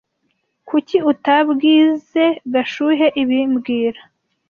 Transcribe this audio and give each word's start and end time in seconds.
Kuki 0.67 0.97
utabwizoe 1.11 2.25
Gashuhe 2.53 3.07
ibi 3.21 3.37
mbwira 3.51 4.01